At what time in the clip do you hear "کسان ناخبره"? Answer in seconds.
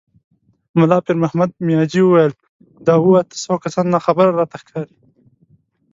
3.63-4.29